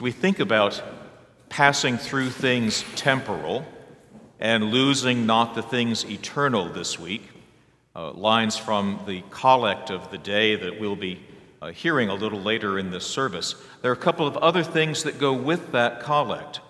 [0.00, 0.82] As we think about
[1.50, 3.66] passing through things temporal
[4.38, 7.28] and losing not the things eternal this week,
[7.94, 11.20] uh, lines from the collect of the day that we'll be
[11.60, 13.54] uh, hearing a little later in this service.
[13.82, 16.60] There are a couple of other things that go with that collect.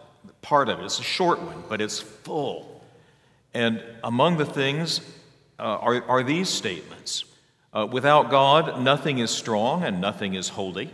[0.42, 2.84] Part of it is a short one, but it's full.
[3.54, 5.02] And among the things
[5.60, 7.26] uh, are, are, these statements
[7.72, 10.90] uh, Without God, nothing is strong and nothing is holy.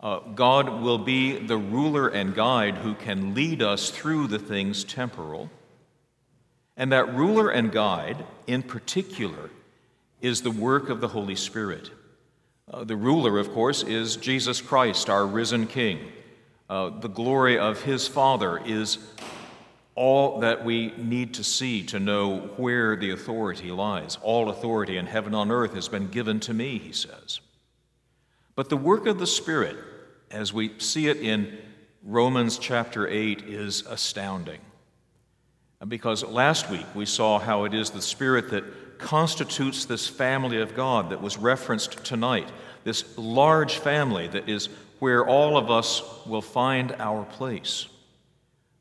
[0.00, 4.82] Uh, God will be the ruler and guide who can lead us through the things
[4.82, 5.50] temporal.
[6.76, 9.50] And that ruler and guide, in particular,
[10.22, 11.90] is the work of the Holy Spirit.
[12.72, 16.12] Uh, the ruler, of course, is Jesus Christ, our risen King.
[16.70, 18.98] Uh, the glory of his Father is
[19.94, 24.16] all that we need to see to know where the authority lies.
[24.22, 27.40] All authority in heaven and on earth has been given to me, he says.
[28.54, 29.76] But the work of the Spirit,
[30.30, 31.58] as we see it in
[32.04, 34.60] Romans chapter 8, is astounding.
[35.86, 38.64] Because last week we saw how it is the Spirit that
[38.98, 42.48] constitutes this family of God that was referenced tonight,
[42.84, 47.86] this large family that is where all of us will find our place.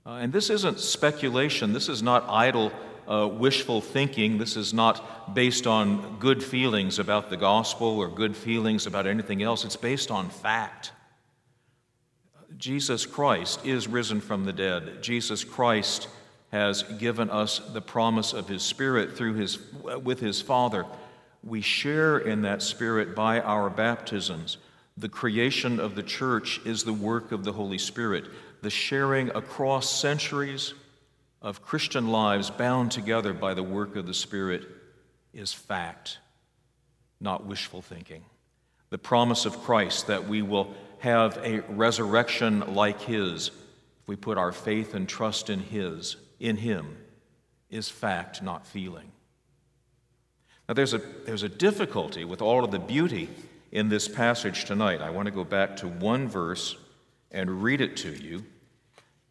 [0.05, 2.71] Uh, and this isn't speculation, this is not idle
[3.07, 8.35] uh, wishful thinking, this is not based on good feelings about the gospel or good
[8.35, 10.91] feelings about anything else, it's based on fact.
[12.59, 15.01] Jesus Christ is risen from the dead.
[15.01, 16.09] Jesus Christ
[16.51, 19.59] has given us the promise of his spirit through his
[20.03, 20.85] with his father.
[21.41, 24.57] We share in that spirit by our baptisms.
[24.97, 28.25] The creation of the church is the work of the holy spirit.
[28.61, 30.73] The sharing across centuries
[31.41, 34.67] of christian lives bound together by the work of the spirit
[35.33, 36.17] is fact
[37.21, 38.23] not wishful thinking.
[38.89, 43.47] The promise of christ that we will have a resurrection like his
[44.01, 46.97] if we put our faith and trust in his in him
[47.69, 49.11] is fact, not feeling.
[50.67, 53.29] Now, there's a, there's a difficulty with all of the beauty
[53.71, 55.01] in this passage tonight.
[55.01, 56.77] I want to go back to one verse
[57.31, 58.45] and read it to you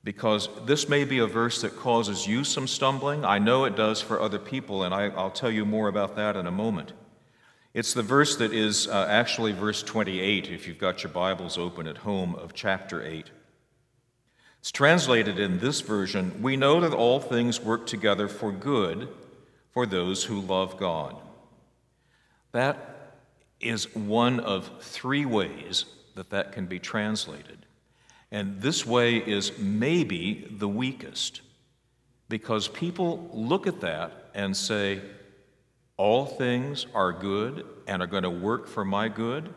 [0.04, 3.24] because this may be a verse that causes you some stumbling.
[3.24, 6.36] I know it does for other people, and I, will tell you more about that
[6.36, 6.92] in a moment.
[7.78, 11.86] It's the verse that is uh, actually verse 28, if you've got your Bibles open
[11.86, 13.30] at home, of chapter 8.
[14.58, 19.08] It's translated in this version We know that all things work together for good
[19.70, 21.14] for those who love God.
[22.50, 23.14] That
[23.60, 25.84] is one of three ways
[26.16, 27.64] that that can be translated.
[28.32, 31.42] And this way is maybe the weakest
[32.28, 35.00] because people look at that and say,
[35.98, 39.53] All things are good and are going to work for my good.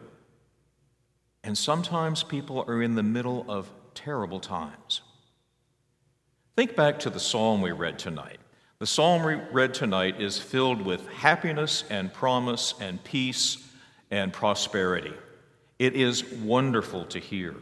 [1.43, 5.01] And sometimes people are in the middle of terrible times.
[6.55, 8.39] Think back to the psalm we read tonight.
[8.79, 13.57] The psalm we read tonight is filled with happiness and promise and peace
[14.09, 15.13] and prosperity.
[15.77, 17.55] It is wonderful to hear.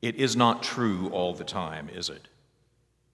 [0.00, 2.28] It is not true all the time, is it?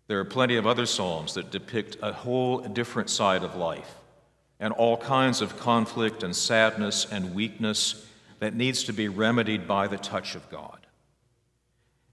[0.07, 3.97] There are plenty of other psalms that depict a whole different side of life
[4.59, 8.07] and all kinds of conflict and sadness and weakness
[8.39, 10.87] that needs to be remedied by the touch of God.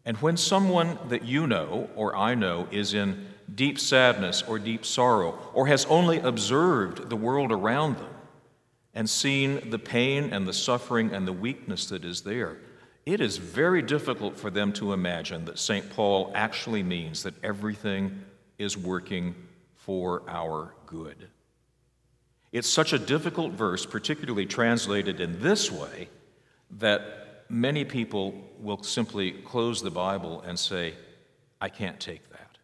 [0.06, 4.86] And when someone that you know or I know is in deep sadness or deep
[4.86, 8.14] sorrow, or has only observed the world around them
[8.94, 12.58] and seen the pain and the suffering and the weakness that is there,
[13.06, 15.90] it is very difficult for them to imagine that St.
[15.90, 18.24] Paul actually means that everything
[18.58, 19.36] is working
[19.76, 21.28] for our good.
[22.54, 26.08] It's such a difficult verse, particularly translated in this way,
[26.78, 30.94] that many people will simply close the Bible and say,
[31.60, 32.58] I can't take that.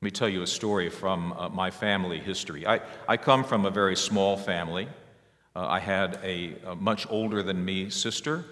[0.00, 2.64] Let me tell you a story from uh, my family history.
[2.64, 4.86] I, I come from a very small family.
[5.56, 8.44] Uh, I had a, a, much older than me sister,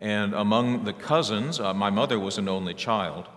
[0.00, 3.28] and among the cousins, uh, my mother was an only child,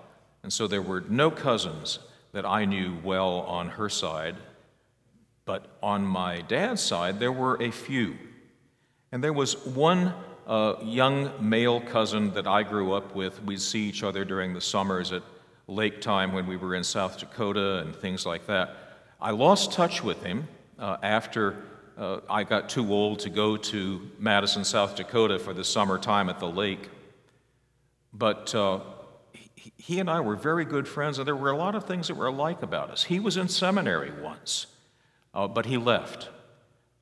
[0.42, 2.00] and so there were no cousins
[2.32, 4.36] that I knew well on her side.
[5.50, 8.16] But on my dad's side, there were a few.
[9.12, 10.14] And there was one
[10.46, 13.44] a young male cousin that I grew up with.
[13.44, 15.24] We'd see each other during the summers at
[15.66, 18.76] lake time when we were in South Dakota and things like that.
[19.20, 20.48] I lost touch with him
[20.78, 21.64] uh, after
[21.98, 26.38] uh, I got too old to go to Madison, South Dakota for the summertime at
[26.38, 26.92] the lake.
[28.14, 28.82] But uh,
[29.34, 32.08] he, he and I were very good friends, and there were a lot of things
[32.10, 33.06] that were alike about us.
[33.06, 34.68] He was in seminary once,
[35.34, 36.30] uh, but he left.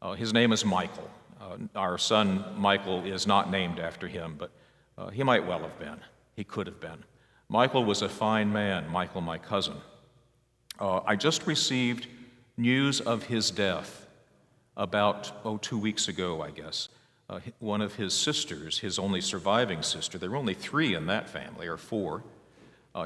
[0.02, 1.10] Uh, his name is Michael.
[1.42, 4.52] Uh, our son Michael is not named after him, but
[4.98, 6.00] Uh, he might well have been.
[6.36, 7.04] He could have been.
[7.50, 9.76] Michael was a fine man, Michael, my cousin.
[10.80, 12.08] Uh, I just received
[12.58, 14.08] news of his death
[14.76, 16.90] about, oh, two weeks ago, I guess.
[17.30, 21.30] Uh, one of his sisters, his only surviving sister, there were only three in that
[21.30, 22.24] family, or four.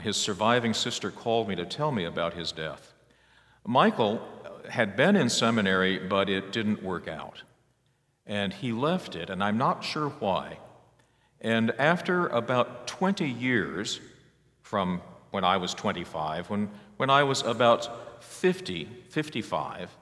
[0.01, 2.90] His surviving sister called me to tell me about his death.
[3.65, 4.21] Michael
[4.69, 7.43] had been in seminary, but it didn't work out.
[8.25, 10.59] And he left it, and I'm not sure why.
[11.41, 13.99] And after about 20 years
[14.61, 19.95] from when I was 25, when, when I was about 50, 55,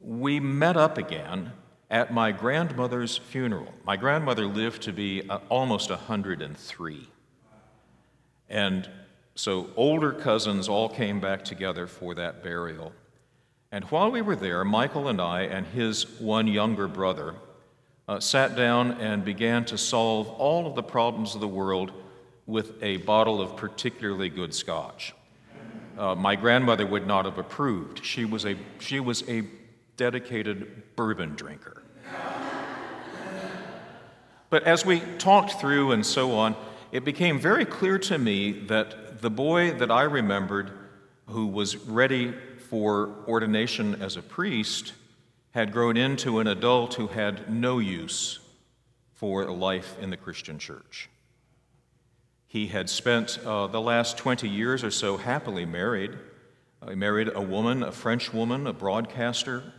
[0.00, 1.52] we met up again
[1.90, 3.72] at my grandmother's funeral.
[3.84, 7.08] My grandmother lived to be uh, almost 103.
[8.48, 8.90] And
[9.34, 12.92] so older cousins all came back together for that burial.
[13.70, 17.34] And while we were there, Michael and I and his one younger brother
[18.06, 21.92] uh, sat down and began to solve all of the problems of the world
[22.46, 25.14] with a bottle of particularly good scotch.
[25.96, 28.04] Uh, my grandmother would not have approved.
[28.04, 29.44] She was a, she was a
[29.96, 31.82] dedicated bourbon drinker.
[34.50, 36.54] But as we talked through and so on,
[36.90, 40.72] it became very clear to me that the boy that I remembered
[41.26, 42.34] who was ready
[42.68, 44.94] for ordination as a priest
[45.52, 48.40] had grown into an adult who had no use
[49.12, 51.08] for life in the Christian church.
[52.48, 56.18] He had spent uh, the last 20 years or so happily married.
[56.88, 59.72] He married a woman, a French woman, a broadcaster,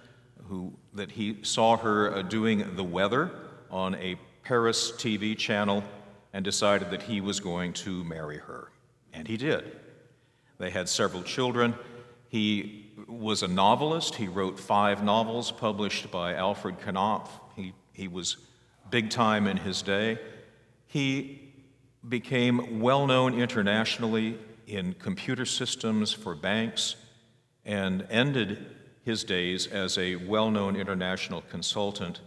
[0.47, 3.29] who, that he saw her uh, doing the weather
[3.69, 5.83] on a Paris TV channel
[6.31, 8.69] and decided that he was going to marry her.
[9.13, 9.79] And he did.
[10.57, 11.75] They had several children.
[12.29, 14.15] He was a novelist.
[14.15, 17.29] He wrote five novels published by Alfred Knopf.
[17.55, 18.37] He, he was
[18.89, 20.19] big time in his day.
[20.87, 21.53] He
[22.07, 24.37] became well known internationally
[24.67, 26.95] in computer systems for banks
[27.65, 28.65] and ended
[29.03, 32.21] his days as a well known international consultant.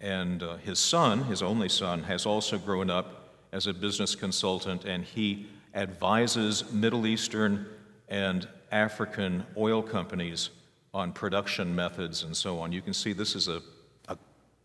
[0.00, 4.84] And uh, his son, his only son, has also grown up as a business consultant,
[4.84, 7.66] and he advises Middle Eastern
[8.08, 10.50] and African oil companies
[10.92, 12.72] on production methods and so on.
[12.72, 13.62] You can see this is a,
[14.08, 14.16] a,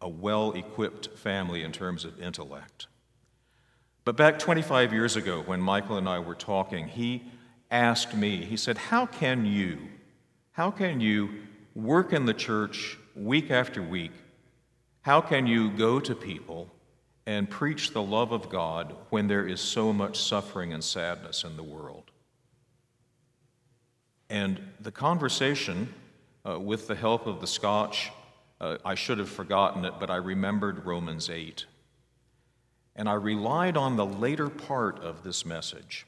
[0.01, 2.87] a well equipped family in terms of intellect.
[4.03, 7.23] But back 25 years ago, when Michael and I were talking, he
[7.71, 9.79] asked me, he said, How can you,
[10.51, 11.29] how can you
[11.73, 14.11] work in the church week after week?
[15.01, 16.71] How can you go to people
[17.25, 21.57] and preach the love of God when there is so much suffering and sadness in
[21.57, 22.11] the world?
[24.29, 25.93] And the conversation,
[26.47, 28.11] uh, with the help of the scotch,
[28.59, 31.65] uh, I should have forgotten it, but I remembered Romans 8.
[32.95, 36.05] And I relied on the later part of this message,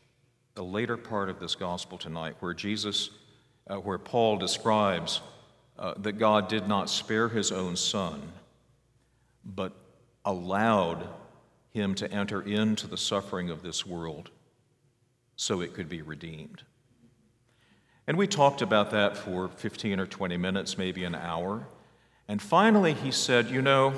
[0.55, 3.09] the later part of this gospel tonight, where Jesus,
[3.67, 5.21] uh, where Paul describes
[5.77, 8.21] uh, that God did not spare his own son,
[9.43, 9.73] but
[10.27, 11.07] allowed
[11.71, 14.29] him to enter into the suffering of this world
[15.37, 16.63] so it could be redeemed.
[18.05, 21.67] And we talked about that for 15 or 20 minutes, maybe an hour.
[22.27, 23.93] And finally, he said, You know,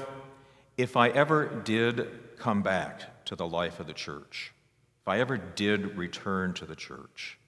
[0.77, 4.53] if I ever did come back to the life of the church,
[5.01, 7.39] if I ever did return to the church,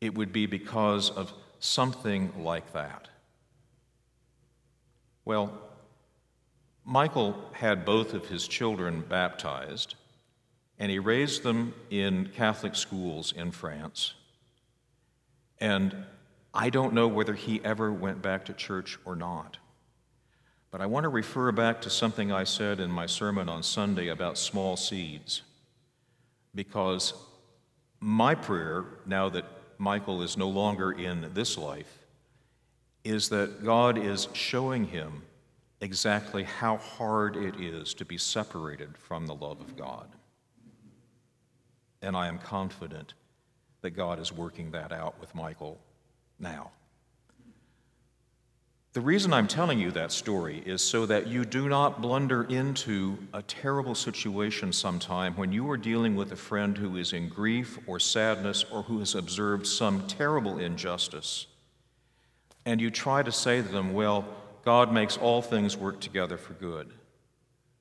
[0.00, 3.08] it would be because of something like that.
[5.24, 5.58] Well,
[6.84, 9.94] Michael had both of his children baptized,
[10.78, 14.14] and he raised them in Catholic schools in France.
[15.60, 15.96] And
[16.52, 19.56] I don't know whether he ever went back to church or not.
[20.70, 24.08] But I want to refer back to something I said in my sermon on Sunday
[24.08, 25.42] about small seeds.
[26.54, 27.14] Because
[28.00, 29.44] my prayer, now that
[29.78, 31.98] Michael is no longer in this life,
[33.04, 35.22] is that God is showing him
[35.84, 40.08] exactly how hard it is to be separated from the love of God.
[42.00, 43.12] And I am confident
[43.82, 45.78] that God is working that out with Michael
[46.38, 46.70] now.
[48.94, 53.18] The reason I'm telling you that story is so that you do not blunder into
[53.34, 57.78] a terrible situation sometime when you are dealing with a friend who is in grief
[57.86, 61.46] or sadness or who has observed some terrible injustice.
[62.64, 64.24] And you try to say to them, Well,
[64.64, 66.92] God makes all things work together for good.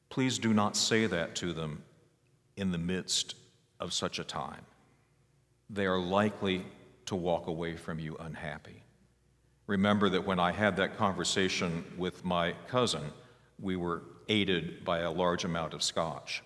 [0.10, 1.84] Please do not say that to them
[2.58, 3.36] in the midst
[3.80, 4.66] of such a time
[5.70, 6.64] they are likely
[7.06, 8.84] to walk away from you unhappy.
[9.66, 13.04] Remember that when I had that conversation with my cousin,
[13.60, 16.44] we were aided by a large amount of scotch.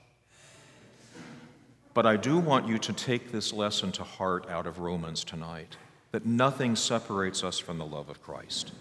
[1.93, 5.77] But I do want you to take this lesson to heart out of Romans tonight
[6.11, 8.71] that nothing separates us from the love of Christ.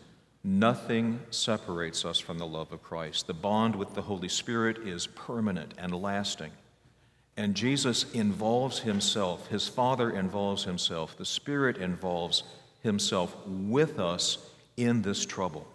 [0.49, 3.27] Nothing separates us from the love of Christ.
[3.27, 6.53] The bond with the Holy Spirit is permanent and lasting.
[7.37, 12.45] And Jesus involves himself, his Father involves himself, the Spirit involves
[12.85, 14.39] himself with us
[14.77, 15.67] in this trouble.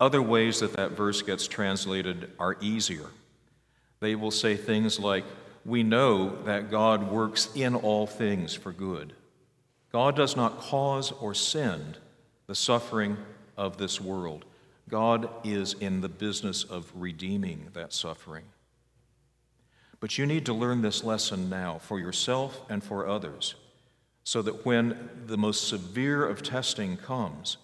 [0.00, 3.10] Other ways that that verse gets translated are easier.
[4.00, 5.26] They will say things like,
[5.66, 9.12] We know that God works in all things for good.
[9.92, 11.98] God does not cause or send
[12.46, 13.18] the suffering
[13.56, 14.44] of this world.
[14.88, 18.44] God is in the business of redeeming that suffering.
[19.98, 23.54] But you need to learn this lesson now for yourself and for others,
[24.24, 27.56] so that when the most severe of testing comes,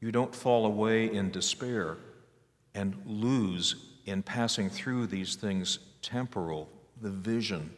[0.00, 1.96] you don't fall away in despair
[2.74, 6.68] and lose in passing through these things temporal
[7.00, 7.70] the vision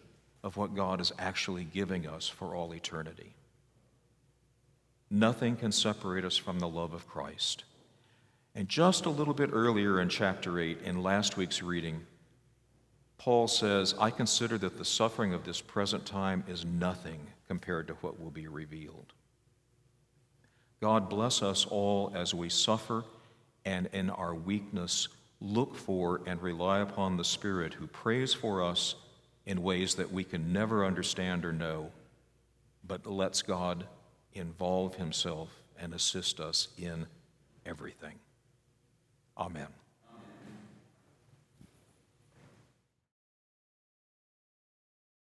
[0.42, 3.34] of what God is actually giving us for all eternity.
[5.10, 7.64] Nothing can separate us from the love of Christ.
[8.54, 12.06] And just a little bit earlier in chapter 8, in last week's reading,
[13.18, 17.94] Paul says, I consider that the suffering of this present time is nothing compared to
[17.94, 19.12] what will be revealed.
[20.80, 23.04] God bless us all as we suffer
[23.64, 25.08] and in our weakness
[25.40, 28.94] look for and rely upon the Spirit who prays for us
[29.46, 31.90] in ways that we can never understand or know,
[32.86, 33.86] but lets God
[34.34, 35.48] involve Himself
[35.78, 37.06] and assist us in
[37.66, 38.18] everything.
[39.36, 39.68] Amen.